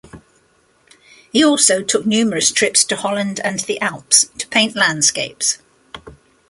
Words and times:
He 1.31 1.45
also 1.45 1.83
took 1.83 2.07
numerous 2.07 2.51
trips 2.51 2.83
to 2.85 2.95
Holland 2.95 3.39
and 3.43 3.59
the 3.59 3.79
Alps 3.81 4.31
to 4.39 4.47
paint 4.47 4.75
landscapes. 4.75 5.59